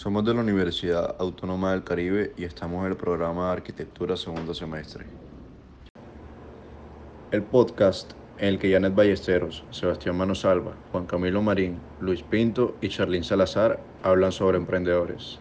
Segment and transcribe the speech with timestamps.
[0.00, 4.54] Somos de la Universidad Autónoma del Caribe y estamos en el programa de Arquitectura segundo
[4.54, 5.04] semestre.
[7.30, 12.88] El podcast en el que Janet Ballesteros, Sebastián Manosalva, Juan Camilo Marín, Luis Pinto y
[12.88, 15.38] Charlín Salazar hablan sobre emprendedores.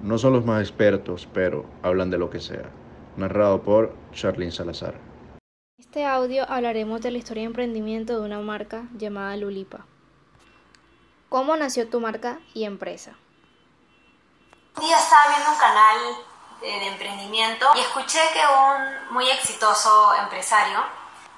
[0.00, 2.70] No son los más expertos, pero hablan de lo que sea.
[3.16, 4.94] Narrado por Charlín Salazar.
[4.94, 9.86] En este audio hablaremos de la historia de emprendimiento de una marca llamada Lulipa.
[11.28, 13.16] ¿Cómo nació tu marca y empresa?
[14.78, 16.24] Un día estaba viendo un canal
[16.60, 20.84] de, emprendimiento y escuché que un muy exitoso empresario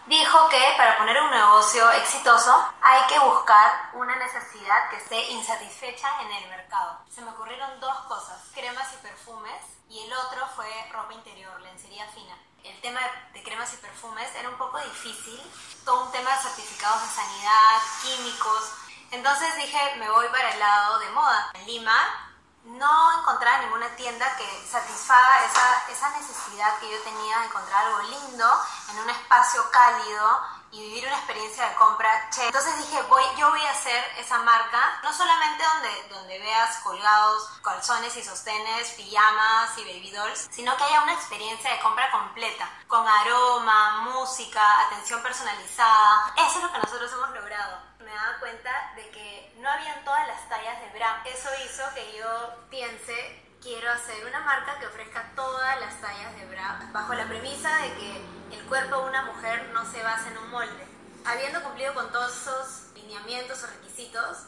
[0.05, 6.21] dijo que para poner un negocio exitoso hay que buscar una necesidad que esté insatisfecha
[6.21, 6.99] en el mercado.
[7.09, 12.07] Se me ocurrieron dos cosas, cremas y perfumes y el otro fue ropa interior, lencería
[12.09, 12.37] fina.
[12.63, 13.01] El tema
[13.33, 15.41] de cremas y perfumes era un poco difícil,
[15.87, 18.75] todo un tema de certificados de sanidad, químicos,
[19.13, 21.51] entonces dije, me voy para el lado de moda.
[21.55, 22.30] En Lima
[22.65, 28.03] no encontraba ninguna tienda que satisfaga esa, esa necesidad que yo tenía de encontrar algo
[28.03, 28.47] lindo
[28.91, 30.41] en un espacio cálido
[30.73, 32.47] y vivir una experiencia de compra che.
[32.47, 37.49] Entonces dije, voy, yo voy a hacer esa marca, no solamente donde, donde veas colgados
[37.63, 42.71] calzones y sostenes, pijamas y baby dolls, sino que haya una experiencia de compra completa,
[42.87, 46.35] con aroma, música, atención personalizada.
[46.37, 50.27] Eso es lo que nosotros hemos logrado me daba cuenta de que no habían todas
[50.27, 51.23] las tallas de bra.
[51.25, 56.47] Eso hizo que yo piense, quiero hacer una marca que ofrezca todas las tallas de
[56.47, 60.39] bra, bajo la premisa de que el cuerpo de una mujer no se basa en
[60.39, 60.87] un molde.
[61.25, 64.39] Habiendo cumplido con todos esos lineamientos o requisitos,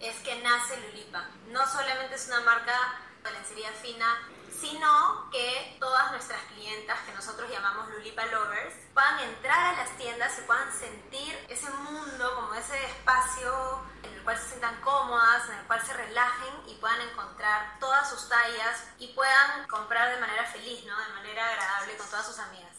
[0.00, 1.24] es que nace Lulipa.
[1.48, 2.74] No solamente es una marca
[3.22, 4.18] de lencería fina,
[4.50, 10.38] sino que todas nuestras clientas, que nosotros llamamos Lulipa Lovers, puedan entrar a las tiendas
[10.38, 15.58] y puedan sentir ese mundo, como ese espacio en el cual se sientan cómodas, en
[15.58, 20.44] el cual se relajen y puedan encontrar todas sus tallas y puedan comprar de manera
[20.44, 20.96] feliz, ¿no?
[20.96, 22.71] de manera agradable con todas sus amigas.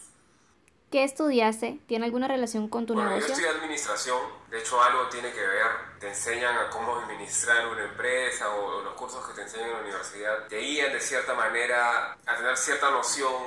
[0.94, 1.80] ¿Qué estudiaste?
[1.88, 3.26] ¿Tiene alguna relación con tu bueno, negocio?
[3.26, 5.66] Yo estudié administración, de hecho algo tiene que ver,
[5.98, 9.80] te enseñan a cómo administrar una empresa o, los cursos que te enseñan en la
[9.80, 13.42] universidad te guían de cierta manera a tener cierta noción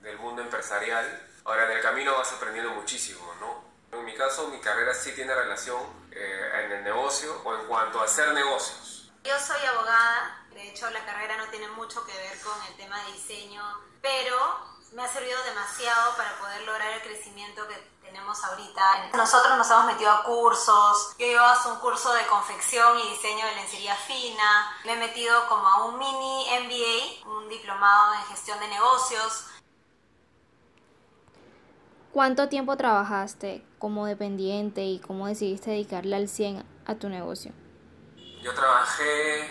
[0.00, 1.28] del mundo empresarial.
[1.44, 3.64] Ahora en el camino vas aprendiendo muchísimo, ¿no?
[3.98, 5.82] En mi caso, mi carrera sí tiene relación
[6.12, 9.10] eh, en el negocio o en cuanto a hacer negocios.
[9.24, 13.04] Yo soy abogada, de hecho la carrera no tiene mucho que ver con el tema
[13.06, 13.60] de diseño,
[14.00, 19.10] pero me ha servido demasiado para poder lograr el crecimiento que tenemos ahorita.
[19.14, 23.46] Nosotros nos hemos metido a cursos, yo llevo hasta un curso de confección y diseño
[23.46, 28.60] de lencería fina, me he metido como a un mini MBA, un diplomado en gestión
[28.60, 29.46] de negocios.
[32.12, 37.52] ¿Cuánto tiempo trabajaste como dependiente y cómo decidiste dedicarle al 100 a tu negocio?
[38.42, 39.50] Yo trabajé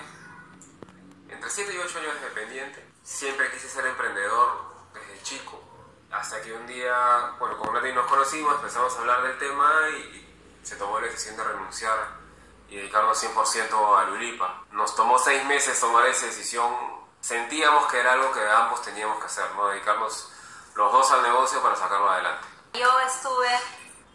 [1.27, 2.85] entre 7 y 8 años de dependiente.
[3.01, 5.59] Siempre quise ser emprendedor, desde chico.
[6.11, 10.59] Hasta que un día, bueno, con Nati nos conocimos, empezamos a hablar del tema y
[10.61, 12.21] se tomó la decisión de renunciar
[12.69, 14.63] y dedicarnos 100% a Lulipa.
[14.71, 16.73] Nos tomó seis meses tomar esa decisión.
[17.21, 19.67] Sentíamos que era algo que ambos teníamos que hacer, ¿no?
[19.69, 20.31] dedicarnos
[20.75, 22.47] los dos al negocio para sacarlo adelante.
[22.73, 23.49] Yo estuve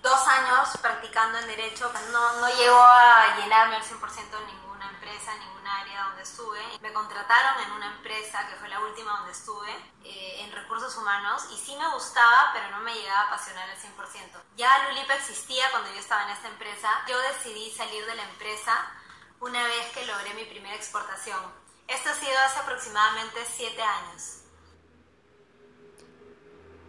[0.03, 4.76] dos años practicando en Derecho, no, no llegó a llenarme al 100% ninguna
[5.07, 6.59] empresa, ninguna área donde estuve.
[6.83, 9.71] Me contrataron en una empresa, que fue la última donde estuve,
[10.05, 13.77] eh, en recursos humanos, y sí me gustaba, pero no me llegaba a apasionar al
[13.77, 14.43] 100%.
[14.57, 16.89] Ya Lulipa existía cuando yo estaba en esta empresa.
[17.09, 18.75] Yo decidí salir de la empresa
[19.41, 21.41] una vez que logré mi primera exportación.
[21.87, 24.41] Esto ha sido hace aproximadamente siete años.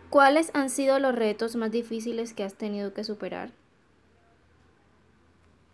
[0.09, 3.51] ¿Cuáles han sido los retos más difíciles que has tenido que superar?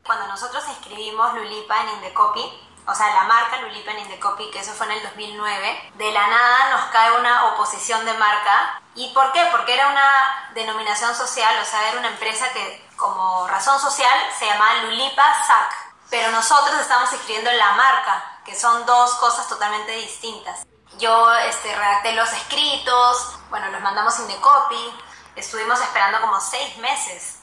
[0.05, 2.41] Cuando nosotros escribimos Lulipa en Indecopy,
[2.85, 6.27] o sea, la marca Lulipa en Indecopy, que eso fue en el 2009, de la
[6.27, 8.81] nada nos cae una oposición de marca.
[8.95, 9.47] ¿Y por qué?
[9.51, 14.45] Porque era una denominación social, o sea, era una empresa que como razón social se
[14.45, 15.93] llamaba Lulipa SAC.
[16.09, 20.67] Pero nosotros estamos escribiendo la marca, que son dos cosas totalmente distintas.
[20.99, 24.99] Yo este, redacté los escritos, bueno, los mandamos in the copy,
[25.37, 27.42] estuvimos esperando como seis meses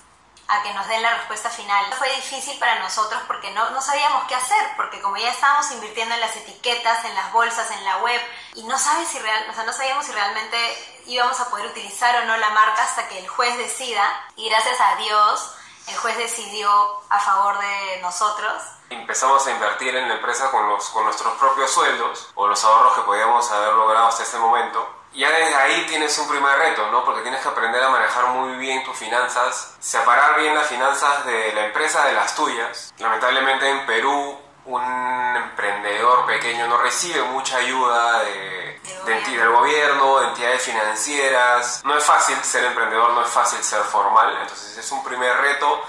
[0.51, 1.85] a que nos den la respuesta final.
[1.95, 6.21] Fue difícil para nosotros porque no, sabíamos qué hacer, porque como ya estábamos invirtiendo en
[6.21, 8.21] las etiquetas, en las bolsas, en la web,
[8.55, 12.17] y no, sabes si real, o sea, no sabíamos si realmente íbamos a poder utilizar
[12.17, 14.03] o no la marca hasta que el juez decida,
[14.37, 15.55] y gracias a Dios
[15.87, 16.71] el juez decidió
[17.09, 18.63] a favor de nosotros.
[18.91, 22.95] Empezamos a invertir en la empresa con, los, con nuestros propios sueldos o los ahorros
[22.95, 25.00] que podíamos haber logrado hasta ese momento.
[25.13, 27.05] Ya desde ahí tienes un primer reto, ¿no?
[27.05, 31.53] Porque tienes que aprender a manejar muy bien tus finanzas, separar bien las finanzas de
[31.53, 32.95] la empresa de las tuyas.
[32.99, 40.63] Lamentablemente en Perú un emprendedor pequeño no recibe mucha ayuda de, del gobierno, de entidades
[40.63, 41.83] financieras.
[41.85, 45.83] No es fácil ser emprendedor, no es fácil ser formal, entonces es un primer reto.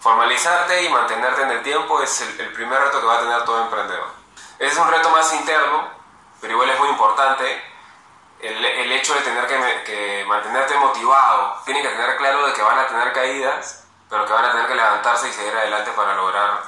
[0.00, 3.42] Formalizarte y mantenerte en el tiempo es el, el primer reto que va a tener
[3.44, 4.08] todo emprendedor.
[4.58, 5.88] Es un reto más interno,
[6.40, 7.75] pero igual es muy importante
[8.40, 11.62] el, el hecho de tener que, que, mantenerte motivado.
[11.64, 14.66] Tienen que tener claro de que van a tener caídas, pero que van a tener
[14.66, 16.62] que levantarse y seguir adelante para lograr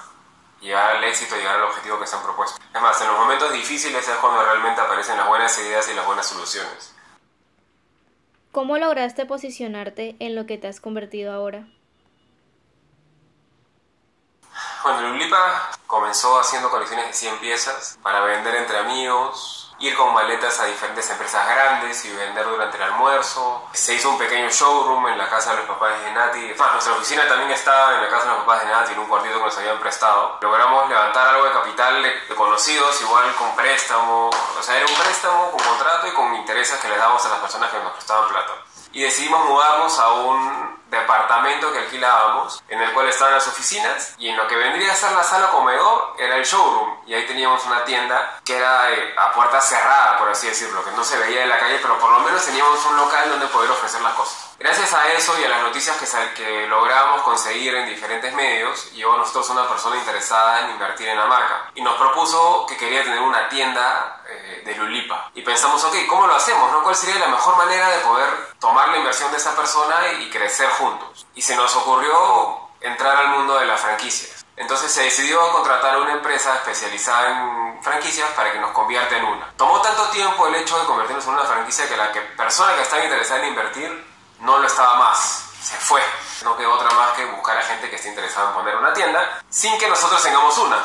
[0.61, 2.61] llegar al éxito, llegar al objetivo que se han propuesto.
[2.75, 6.07] Es más, en los momentos difíciles es cuando realmente aparecen las buenas ideas y las
[6.07, 6.95] buenas soluciones.
[8.53, 11.67] ¿Cómo lograste posicionarte en lo que te has convertido ahora?
[14.83, 20.59] Bueno, Lulipa comenzó haciendo colecciones de 100 piezas para vender entre amigos, ir con maletas
[20.61, 23.69] a diferentes empresas grandes y vender durante el almuerzo.
[23.73, 26.55] Se hizo un pequeño showroom en la casa de los papás de Nati.
[26.59, 29.07] Más, nuestra oficina también estaba en la casa de los papás de Nati, en un
[29.07, 30.39] cuartito que nos habían prestado.
[30.41, 34.31] Logramos levantar algo de capital de, conocidos, igual con préstamo.
[34.31, 37.39] O sea, era un préstamo con contrato y con intereses que le damos a las
[37.39, 38.53] personas que nos prestaban plata.
[38.93, 44.29] Y decidimos mudarnos a un departamento que alquilábamos, en el cual estaban las oficinas y
[44.29, 47.65] en lo que vendría a ser la sala comedor era el showroom y ahí teníamos
[47.67, 51.41] una tienda que era eh, a puerta cerrada, por así decirlo, que no se veía
[51.41, 54.48] de la calle, pero por lo menos teníamos un local donde poder ofrecer las cosas.
[54.59, 59.13] Gracias a eso y a las noticias que, que logramos conseguir en diferentes medios, llegó
[59.13, 63.05] a nosotros una persona interesada en invertir en la marca y nos propuso que quería
[63.05, 65.31] tener una tienda eh, de Lulipa.
[65.35, 66.73] Y pensamos, ok, ¿cómo lo hacemos?
[66.73, 66.83] No?
[66.83, 68.29] ¿Cuál sería la mejor manera de poder
[68.59, 71.29] tomar la inversión de esa persona y crecer juntos?
[71.37, 74.45] Y se nos ocurrió entrar al mundo de las franquicias.
[74.57, 79.25] Entonces se decidió contratar a una empresa especializada en franquicias para que nos convierta en
[79.25, 79.53] una.
[79.57, 82.83] Tomó tanto tiempo el hecho de convertirnos en una franquicia que la que persona que
[82.83, 86.01] estaba interesada en invertir no lo estaba más, se fue.
[86.43, 89.43] No quedó otra más que buscar a gente que esté interesada en poner una tienda
[89.51, 90.79] sin que nosotros tengamos una.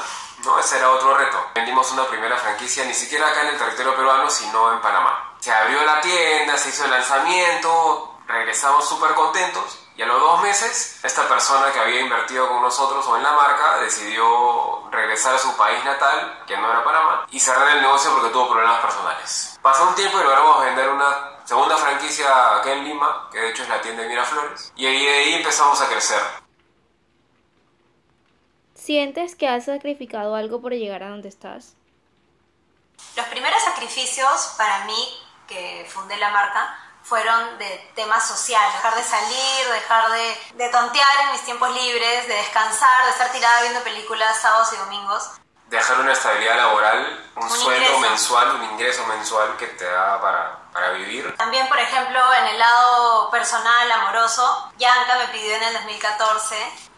[0.43, 0.59] ¿no?
[0.59, 1.37] Ese era otro reto.
[1.53, 5.35] Vendimos una primera franquicia ni siquiera acá en el territorio peruano, sino en Panamá.
[5.39, 10.41] Se abrió la tienda, se hizo el lanzamiento, regresamos súper contentos y a los dos
[10.41, 15.37] meses esta persona que había invertido con nosotros o en la marca decidió regresar a
[15.37, 19.59] su país natal, que no era Panamá, y cerrar el negocio porque tuvo problemas personales.
[19.61, 23.63] Pasó un tiempo y logramos vender una segunda franquicia acá en Lima, que de hecho
[23.63, 26.21] es la tienda de Miraflores, y ahí, de ahí empezamos a crecer.
[28.73, 31.75] ¿Sientes que has sacrificado algo por llegar a donde estás?
[33.15, 39.03] Los primeros sacrificios para mí, que fundé la marca, fueron de temas sociales, dejar de
[39.03, 43.83] salir, dejar de, de tontear en mis tiempos libres, de descansar, de estar tirada viendo
[43.83, 45.29] películas sábados y domingos
[45.73, 50.91] dejar una estabilidad laboral, un, sueldo mensual, un ingreso mensual que te da para, para,
[50.91, 51.35] vivir.
[51.35, 56.55] También, por ejemplo, en el lado personal, amoroso, Yanka me pidió en el 2014,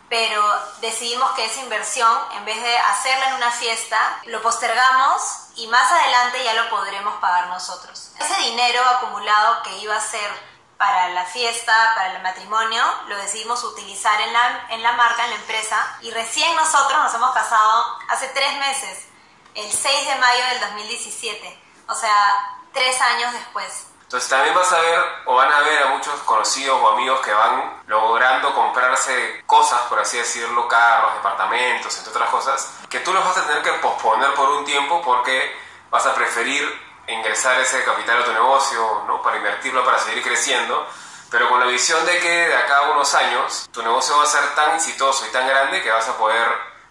[0.10, 0.44] pero
[0.82, 5.22] decidimos que esa inversión, en vez de hacerla en una fiesta, lo postergamos
[5.56, 8.12] y más adelante ya lo podremos pagar nosotros.
[8.20, 10.30] Ese dinero acumulado que iba a ser
[10.78, 15.32] para la fiesta, para el matrimonio, lo decidimos utilizar en la, en la marca, en
[15.32, 19.08] la empresa, y recién nosotros nos hemos casado hace tres meses,
[19.56, 23.88] el 6 de mayo del 2017, o sea, tres años después.
[24.06, 27.34] Entonces también vas a ver o van a ver a muchos conocidos o amigos que
[27.34, 33.26] van logrando comprarse cosas, por así decirlo, carros, departamentos, entre otras cosas, que tú los
[33.26, 35.56] vas a tener que posponer por un tiempo porque
[35.90, 36.64] vas a preferir
[37.08, 39.24] ingresar ese capital a tu negocio, ¿no?
[39.24, 40.88] Para invertirlo, para seguir creciendo,
[41.32, 44.28] pero con la visión de que de acá a unos años tu negocio va a
[44.28, 46.48] ser tan exitoso y tan grande que vas a poder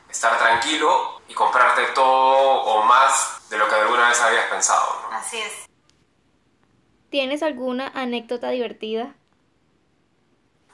[0.08, 5.00] estar tranquilo y comprarte todo o más de lo que alguna vez habías pensado.
[5.10, 5.16] ¿no?
[5.16, 5.73] Así es.
[7.14, 9.14] ¿Tienes alguna anécdota divertida?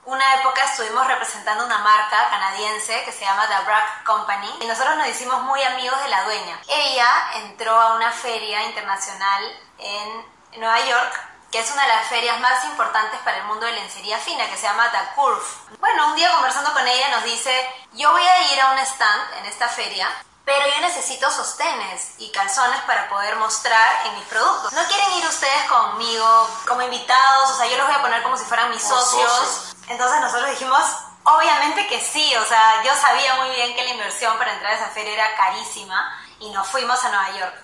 [0.06, 4.96] una época estuvimos representando una marca canadiense que se llama The Brack Company y nosotros
[4.96, 6.58] nos hicimos muy amigos de la dueña.
[6.66, 7.08] Ella
[7.44, 9.42] entró a una feria internacional
[9.80, 11.20] en Nueva York
[11.52, 14.56] que es una de las ferias más importantes para el mundo de lencería fina, que
[14.56, 15.44] se llama The Curve.
[15.78, 17.52] Bueno, un día conversando con ella nos dice,
[17.92, 20.08] yo voy a ir a un stand en esta feria
[20.44, 24.72] pero yo necesito sostenes y calzones para poder mostrar en mis productos.
[24.72, 27.50] ¿No quieren ir ustedes conmigo como invitados?
[27.50, 29.74] O sea, yo los voy a poner como si fueran mis socios.
[29.88, 30.82] Entonces nosotros dijimos,
[31.24, 34.76] obviamente que sí, o sea, yo sabía muy bien que la inversión para entrar a
[34.76, 37.54] esa feria era carísima y nos fuimos a Nueva York.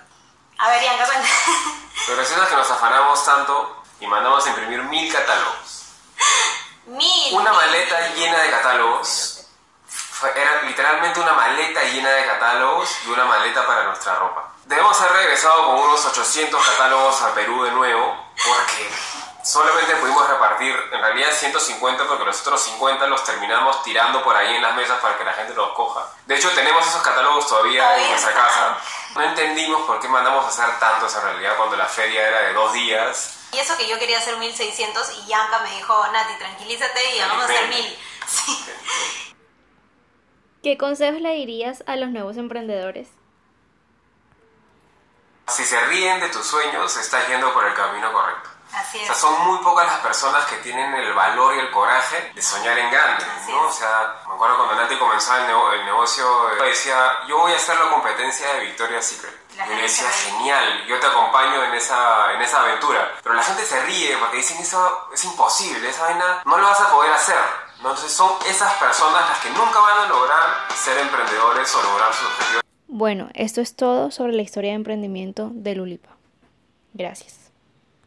[0.59, 1.29] A ver, Bianca, cuenta.
[2.07, 5.83] Pero es que nos afanamos tanto y mandamos a imprimir mil catálogos.
[6.87, 7.35] Mil.
[7.35, 9.26] Una maleta llena de catálogos
[10.35, 14.53] era literalmente una maleta llena de catálogos y una maleta para nuestra ropa.
[14.65, 18.91] Debemos haber regresado con unos 800 catálogos a Perú de nuevo porque
[19.45, 24.57] solamente pudimos repartir en realidad 150 porque los otros 50 los terminamos tirando por ahí
[24.57, 26.05] en las mesas para que la gente los coja.
[26.27, 28.79] De hecho tenemos esos catálogos todavía en nuestra casa.
[29.15, 32.53] No entendimos por qué mandamos a hacer tantos en realidad cuando la feria era de
[32.55, 33.35] dos días.
[33.53, 37.43] Y eso que yo quería hacer 1600 y Yanka me dijo, Nati, tranquilízate y vamos
[37.43, 37.99] a hacer 1000.
[40.67, 43.07] ¿Qué consejos le dirías a los nuevos emprendedores?
[45.47, 48.51] Si se ríen de tus sueños, estás yendo por el camino correcto.
[48.75, 49.07] Así O es.
[49.07, 52.77] sea, son muy pocas las personas que tienen el valor y el coraje de soñar
[52.77, 53.69] en grande, Así ¿no?
[53.69, 53.77] es.
[53.77, 57.53] O sea, me acuerdo cuando Nati comenzó el, nego- el negocio, ella decía, yo voy
[57.53, 59.39] a hacer la competencia de Victoria's Secret.
[59.57, 63.15] La Y yo le decía, genial, yo te acompaño en esa, en esa aventura.
[63.23, 66.81] Pero la gente se ríe porque dicen, eso es imposible, esa vaina no lo vas
[66.81, 67.39] a poder hacer.
[67.79, 72.27] Entonces son esas personas las que nunca van a lograr ser emprendedores o lograr sus
[72.27, 72.63] objetivos.
[72.89, 76.11] Bueno, esto es todo sobre la historia de emprendimiento de Lulipa.
[76.95, 77.46] Gracias.